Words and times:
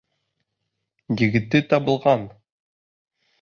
Егете 1.23 1.61
табылған. 1.75 2.25